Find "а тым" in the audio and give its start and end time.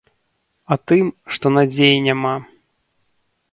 0.75-1.05